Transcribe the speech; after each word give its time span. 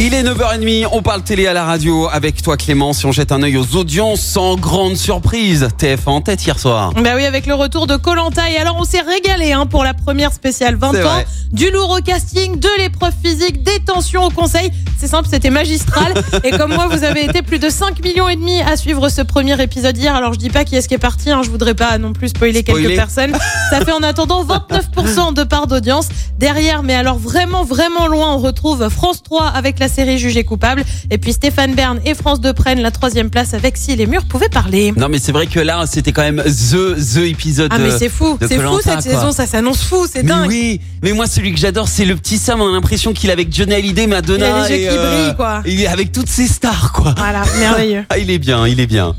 Il 0.00 0.14
est 0.14 0.22
9h30, 0.22 0.86
on 0.92 1.02
parle 1.02 1.22
télé 1.22 1.48
à 1.48 1.52
la 1.52 1.64
radio 1.64 2.08
avec 2.12 2.40
toi 2.40 2.56
Clément. 2.56 2.92
Si 2.92 3.04
on 3.04 3.10
jette 3.10 3.32
un 3.32 3.42
œil 3.42 3.56
aux 3.56 3.74
audiences, 3.74 4.20
sans 4.20 4.54
grande 4.54 4.96
surprise, 4.96 5.66
TF1 5.76 6.08
en 6.08 6.20
tête 6.20 6.46
hier 6.46 6.56
soir. 6.56 6.92
Bah 6.94 7.14
oui, 7.16 7.24
avec 7.24 7.46
le 7.46 7.54
retour 7.54 7.88
de 7.88 7.96
Colanta. 7.96 8.48
Et 8.48 8.58
alors, 8.58 8.76
on 8.78 8.84
s'est 8.84 9.00
régalé 9.00 9.50
hein, 9.52 9.66
pour 9.66 9.82
la 9.82 9.94
première 9.94 10.32
spéciale 10.32 10.76
20 10.76 10.92
C'est 10.92 11.02
ans. 11.02 11.12
vrai. 11.14 11.26
Du 11.50 11.70
lourd 11.72 11.96
au 11.98 12.00
casting, 12.00 12.60
de 12.60 12.68
l'épreuve 12.78 13.12
physique, 13.24 13.64
des 13.64 13.80
tensions 13.80 14.24
au 14.24 14.30
conseil. 14.30 14.70
C'est 14.98 15.08
simple, 15.08 15.28
c'était 15.28 15.50
magistral. 15.50 16.14
et 16.44 16.50
comme 16.50 16.74
moi, 16.74 16.86
vous 16.88 17.02
avez 17.02 17.24
été 17.24 17.42
plus 17.42 17.58
de 17.58 17.68
5 17.68 18.00
millions 18.04 18.28
et 18.28 18.36
demi 18.36 18.60
à 18.60 18.76
suivre 18.76 19.08
ce 19.08 19.22
premier 19.22 19.60
épisode 19.60 19.96
hier. 19.96 20.14
Alors, 20.14 20.32
je 20.32 20.38
dis 20.38 20.50
pas 20.50 20.64
qui 20.64 20.76
est-ce 20.76 20.86
qui 20.86 20.94
est 20.94 20.98
parti. 20.98 21.30
Hein, 21.30 21.40
je 21.44 21.50
voudrais 21.50 21.74
pas 21.74 21.98
non 21.98 22.12
plus 22.12 22.28
spoiler, 22.28 22.60
Spoiler. 22.60 22.84
quelques 22.84 22.96
personnes. 22.96 23.36
Ça 23.70 23.84
fait 23.84 23.92
en 23.92 24.02
attendant 24.04 24.44
29% 24.44 25.34
de 25.34 25.42
part 25.42 25.66
d'audience. 25.66 26.08
Derrière, 26.38 26.84
mais 26.84 26.94
alors 26.94 27.18
vraiment, 27.18 27.64
vraiment 27.64 28.06
loin, 28.06 28.34
on 28.34 28.38
retrouve 28.38 28.88
France 28.90 29.24
3 29.24 29.46
avec 29.46 29.80
la 29.80 29.87
série 29.88 30.18
Jugé 30.18 30.44
coupable. 30.44 30.84
Et 31.10 31.18
puis 31.18 31.32
Stéphane 31.32 31.74
Bern 31.74 32.00
et 32.04 32.14
France 32.14 32.40
2 32.40 32.52
prennent 32.52 32.80
la 32.80 32.90
troisième 32.90 33.30
place 33.30 33.54
avec 33.54 33.76
Si 33.76 33.96
les 33.96 34.06
murs 34.06 34.24
pouvaient 34.24 34.48
parler. 34.48 34.92
Non 34.96 35.08
mais 35.08 35.18
c'est 35.18 35.32
vrai 35.32 35.46
que 35.46 35.60
là, 35.60 35.84
c'était 35.86 36.12
quand 36.12 36.22
même 36.22 36.42
the, 36.42 36.96
the 37.14 37.18
épisode. 37.26 37.70
Ah 37.72 37.78
mais 37.78 37.92
de- 37.92 37.98
c'est 37.98 38.08
fou, 38.08 38.38
de 38.40 38.46
c'est 38.46 38.58
fou 38.58 38.76
cette 38.82 38.92
quoi. 38.92 39.02
saison, 39.02 39.32
ça 39.32 39.46
s'annonce 39.46 39.82
fou, 39.82 40.06
c'est 40.10 40.22
dingue. 40.22 40.48
oui, 40.48 40.80
mais 41.02 41.12
moi 41.12 41.26
celui 41.26 41.52
que 41.52 41.58
j'adore 41.58 41.88
c'est 41.88 42.04
le 42.04 42.16
petit 42.16 42.38
Sam, 42.38 42.60
on 42.60 42.68
a 42.68 42.72
l'impression 42.72 43.12
qu'il 43.12 43.30
est 43.30 43.32
avec 43.32 43.54
Johnny 43.54 43.74
Hallyday, 43.74 44.06
Madonna. 44.06 44.48
Il 44.48 44.52
a 44.52 44.68
les 44.68 44.74
yeux 44.74 44.84
et, 44.84 44.88
qui 44.88 44.96
brillent, 44.96 45.36
quoi. 45.36 45.62
Il 45.66 45.80
est 45.80 45.86
avec 45.86 46.12
toutes 46.12 46.28
ses 46.28 46.46
stars 46.46 46.92
quoi. 46.92 47.14
Voilà, 47.16 47.42
merveilleux. 47.58 48.04
Ah 48.10 48.18
il 48.18 48.30
est 48.30 48.38
bien, 48.38 48.66
il 48.66 48.80
est 48.80 48.86
bien. 48.86 49.14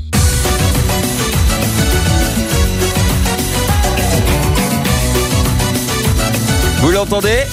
Vous 6.78 6.90
l'entendez? 6.90 7.44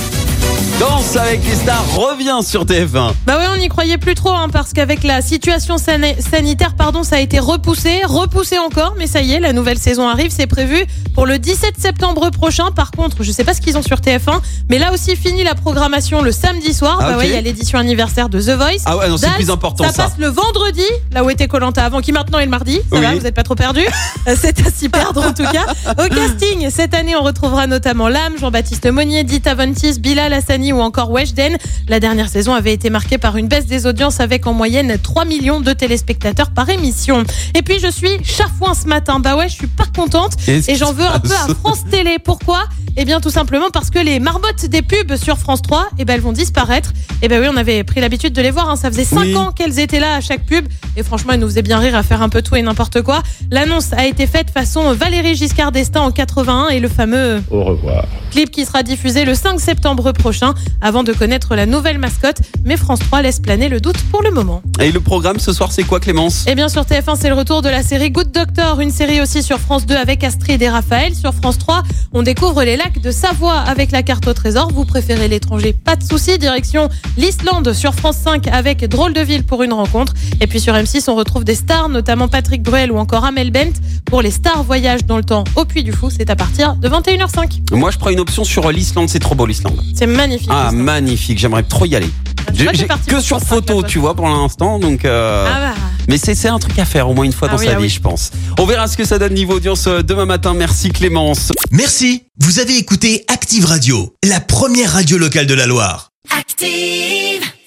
Danse 0.79 1.15
avec 1.15 1.43
les 1.43 1.55
stars 1.55 1.85
revient 1.95 2.39
sur 2.45 2.63
TF1. 2.65 3.13
Bah 3.25 3.37
ouais, 3.37 3.45
on 3.53 3.57
n'y 3.57 3.67
croyait 3.67 3.97
plus 3.97 4.13
trop, 4.13 4.29
hein, 4.31 4.47
parce 4.51 4.73
qu'avec 4.73 5.03
la 5.03 5.21
situation 5.21 5.77
sana- 5.77 6.19
sanitaire, 6.19 6.75
pardon, 6.75 7.01
ça 7.03 7.15
a 7.15 7.19
été 7.19 7.39
repoussé, 7.39 8.01
repoussé 8.05 8.59
encore, 8.59 8.93
mais 8.97 9.07
ça 9.07 9.21
y 9.21 9.33
est, 9.33 9.39
la 9.39 9.53
nouvelle 9.53 9.79
saison 9.79 10.07
arrive, 10.07 10.29
c'est 10.31 10.45
prévu 10.45 10.85
pour 11.15 11.25
le 11.25 11.39
17 11.39 11.75
septembre 11.79 12.29
prochain. 12.29 12.71
Par 12.75 12.91
contre, 12.91 13.23
je 13.23 13.31
sais 13.31 13.43
pas 13.43 13.55
ce 13.55 13.61
qu'ils 13.61 13.75
ont 13.77 13.81
sur 13.81 13.97
TF1, 14.01 14.39
mais 14.69 14.77
là 14.77 14.93
aussi 14.93 15.15
fini 15.15 15.43
la 15.43 15.55
programmation 15.55 16.21
le 16.21 16.31
samedi 16.31 16.73
soir. 16.75 16.99
Ah, 17.01 17.11
bah 17.11 17.17
ouais, 17.17 17.27
il 17.27 17.33
y 17.33 17.37
a 17.37 17.41
l'édition 17.41 17.79
anniversaire 17.79 18.29
de 18.29 18.39
The 18.39 18.49
Voice. 18.55 18.83
Ah 18.85 18.97
ouais, 18.97 19.09
non, 19.09 19.17
c'est 19.17 19.29
plus 19.31 19.49
important 19.49 19.83
ça. 19.85 19.91
ça. 19.91 20.03
passe 20.03 20.17
le 20.19 20.27
vendredi, 20.27 20.83
là 21.11 21.23
où 21.23 21.29
était 21.31 21.47
Colanta 21.47 21.83
avant, 21.83 22.01
qui 22.01 22.11
maintenant 22.11 22.37
est 22.39 22.45
le 22.45 22.51
mardi. 22.51 22.75
Ça 22.91 22.97
Oui. 22.97 23.01
va, 23.01 23.15
vous 23.15 23.25
êtes 23.25 23.35
pas 23.35 23.43
trop 23.43 23.55
perdu. 23.55 23.81
C'est 24.35 24.59
à 24.65 24.69
s'y 24.69 24.89
perdre 24.89 25.25
en 25.25 25.33
tout 25.33 25.43
cas. 25.51 25.65
Au 25.93 26.07
casting, 26.13 26.69
cette 26.69 26.93
année, 26.93 27.15
on 27.15 27.23
retrouvera 27.23 27.65
notamment 27.65 28.09
Lame, 28.09 28.33
Jean-Baptiste 28.39 28.85
Monnier, 28.91 29.23
Dita 29.23 29.55
Vontis, 29.55 29.99
Bilal 29.99 30.33
Ou 30.49 30.79
encore 30.79 31.11
Weshden. 31.11 31.57
La 31.89 31.99
dernière 31.99 32.29
saison 32.29 32.53
avait 32.53 32.71
été 32.73 32.89
marquée 32.89 33.17
par 33.17 33.35
une 33.35 33.47
baisse 33.49 33.65
des 33.65 33.85
audiences 33.85 34.21
avec 34.21 34.47
en 34.47 34.53
moyenne 34.53 34.97
3 35.01 35.25
millions 35.25 35.59
de 35.59 35.73
téléspectateurs 35.73 36.51
par 36.51 36.69
émission. 36.69 37.23
Et 37.53 37.61
puis 37.61 37.79
je 37.81 37.91
suis 37.91 38.23
chafouin 38.23 38.73
ce 38.73 38.87
matin. 38.87 39.19
Bah 39.19 39.35
ouais, 39.35 39.49
je 39.49 39.55
suis 39.55 39.67
pas 39.67 39.83
contente 39.93 40.33
et 40.47 40.75
j'en 40.75 40.93
veux 40.93 41.05
un 41.05 41.19
peu 41.19 41.33
à 41.33 41.53
France 41.61 41.83
Télé. 41.91 42.17
Pourquoi? 42.23 42.63
Eh 42.95 43.03
bien 43.05 43.19
tout 43.19 43.29
simplement 43.29 43.69
parce 43.71 43.89
que 43.89 43.99
les 43.99 44.19
marmottes 44.19 44.65
des 44.65 44.81
pubs 44.81 45.17
sur 45.17 45.37
France 45.37 45.61
3, 45.61 45.89
eh 45.99 46.05
ben 46.05 46.13
elles 46.15 46.21
vont 46.21 46.31
disparaître. 46.31 46.93
Et 47.21 47.27
ben 47.27 47.41
oui, 47.41 47.47
on 47.53 47.57
avait 47.57 47.83
pris 47.83 47.99
l'habitude 47.99 48.31
de 48.33 48.41
les 48.41 48.49
voir. 48.51 48.69
hein. 48.69 48.75
Ça 48.77 48.89
faisait 48.89 49.03
5 49.03 49.19
Oui. 49.19 49.35
ans 49.35 49.51
qu'elles 49.51 49.79
étaient 49.79 49.99
là 49.99 50.15
à 50.15 50.21
chaque 50.21 50.45
pub. 50.45 50.65
Et 50.95 51.03
franchement, 51.03 51.33
elles 51.33 51.39
nous 51.41 51.47
faisaient 51.47 51.61
bien 51.61 51.77
rire 51.79 51.95
à 51.95 52.03
faire 52.03 52.21
un 52.21 52.29
peu 52.29 52.41
tout 52.41 52.55
et 52.55 52.61
n'importe 52.61 53.01
quoi. 53.01 53.21
L'annonce 53.51 53.91
a 53.93 54.05
été 54.07 54.25
faite 54.27 54.49
façon 54.49 54.93
Valérie 54.93 55.35
Giscard 55.35 55.71
d'Estaing 55.73 56.01
en 56.01 56.11
81 56.11 56.69
et 56.69 56.79
le 56.79 56.87
fameux 56.87 57.43
Au 57.51 57.63
revoir. 57.65 58.05
clip 58.31 58.49
qui 58.49 58.65
sera 58.65 58.81
diffusé 58.81 59.25
le 59.25 59.35
5 59.35 59.59
septembre 59.59 60.11
prochain 60.13 60.36
avant 60.81 61.03
de 61.03 61.13
connaître 61.13 61.55
la 61.55 61.65
nouvelle 61.65 61.97
mascotte. 61.97 62.37
Mais 62.65 62.77
France 62.77 62.99
3 62.99 63.21
laisse 63.21 63.39
planer 63.39 63.69
le 63.69 63.79
doute 63.79 63.97
pour 64.11 64.21
le 64.21 64.31
moment. 64.31 64.61
Et 64.79 64.91
le 64.91 64.99
programme 64.99 65.39
ce 65.39 65.53
soir 65.53 65.71
c'est 65.71 65.83
quoi 65.83 65.99
Clémence? 65.99 66.45
Et 66.47 66.55
bien 66.55 66.69
sur 66.69 66.83
TF1, 66.83 67.17
c'est 67.19 67.29
le 67.29 67.35
retour 67.35 67.61
de 67.61 67.69
la 67.69 67.83
série 67.83 68.11
Good 68.11 68.31
Doctor, 68.31 68.79
une 68.79 68.91
série 68.91 69.21
aussi 69.21 69.43
sur 69.43 69.59
France 69.59 69.85
2 69.85 69.95
avec 69.95 70.23
Astrid 70.23 70.61
et 70.61 70.69
Raphaël. 70.69 71.15
Sur 71.15 71.33
France 71.33 71.57
3, 71.57 71.83
on 72.13 72.23
découvre 72.23 72.63
les 72.63 72.77
lacs 72.77 72.99
de 73.01 73.11
Savoie 73.11 73.59
avec 73.59 73.91
la 73.91 74.03
carte 74.03 74.27
au 74.27 74.33
trésor. 74.33 74.71
Vous 74.73 74.85
préférez 74.85 75.27
l'étranger 75.27 75.73
Pas 75.73 75.95
de 75.95 76.03
souci, 76.03 76.37
direction 76.37 76.89
l'Islande 77.17 77.73
sur 77.73 77.93
France 77.93 78.17
5 78.23 78.47
avec 78.47 78.85
Drôle 78.87 79.13
de 79.13 79.21
ville 79.21 79.43
pour 79.43 79.63
une 79.63 79.73
rencontre. 79.73 80.13
Et 80.41 80.47
puis 80.47 80.59
sur 80.59 80.73
M6, 80.73 81.09
on 81.09 81.15
retrouve 81.15 81.43
des 81.43 81.55
stars, 81.55 81.89
notamment 81.89 82.27
Patrick 82.27 82.61
Bruel 82.61 82.91
ou 82.91 82.97
encore 82.97 83.25
Amel 83.25 83.51
Bent 83.51 83.73
pour 84.05 84.21
les 84.21 84.31
stars 84.31 84.63
voyage 84.63 85.05
dans 85.05 85.17
le 85.17 85.23
temps 85.23 85.43
au 85.55 85.65
Puy 85.65 85.83
du 85.83 85.91
Fou. 85.91 86.09
C'est 86.09 86.29
à 86.29 86.35
partir 86.35 86.75
de 86.75 86.87
21h05. 86.87 87.75
Moi 87.75 87.91
je 87.91 87.97
prends 87.97 88.09
une 88.09 88.19
option 88.19 88.43
sur 88.43 88.71
l'Islande, 88.71 89.09
c'est 89.09 89.19
trop 89.19 89.35
beau 89.35 89.45
l'Islande. 89.45 89.79
C'est 89.95 90.07
magnifique. 90.07 90.26
Ah 90.49 90.71
magnifique, 90.71 91.37
j'aimerais 91.39 91.63
trop 91.63 91.85
y 91.85 91.95
aller. 91.95 92.09
Tu 92.55 92.67
J'ai- 92.73 92.87
que 92.87 93.19
sur 93.19 93.37
France 93.39 93.43
5, 93.49 93.55
photo, 93.55 93.83
tu 93.83 93.99
vois, 93.99 94.15
pour 94.15 94.27
l'instant, 94.27 94.79
donc. 94.79 95.03
euh, 95.05 95.45
Ah 95.47 95.59
bah. 95.73 95.81
Mais 96.07 96.17
c'est 96.17 96.33
c'est 96.35 96.47
un 96.47 96.59
truc 96.59 96.79
à 96.79 96.85
faire 96.85 97.09
au 97.09 97.13
moins 97.13 97.25
une 97.25 97.33
fois 97.33 97.49
Ah 97.51 97.55
dans 97.55 97.59
oui, 97.59 97.65
sa 97.65 97.73
ah 97.73 97.75
vie, 97.75 97.83
oui. 97.83 97.89
je 97.89 97.99
pense. 97.99 98.31
On 98.57 98.65
verra 98.65 98.87
ce 98.87 98.95
que 98.95 99.03
ça 99.03 99.19
donne 99.19 99.33
niveau 99.33 99.55
audience 99.55 99.85
euh, 99.87 100.01
demain 100.01 100.25
matin. 100.25 100.53
Merci 100.53 100.89
Clémence. 100.89 101.51
Merci, 101.71 102.23
vous 102.39 102.59
avez 102.59 102.77
écouté 102.77 103.25
Active 103.27 103.65
Radio, 103.65 104.15
la 104.23 104.39
première 104.39 104.93
radio 104.93 105.17
locale 105.17 105.45
de 105.47 105.53
la 105.53 105.65
Loire. 105.65 106.11
Active. 106.37 107.41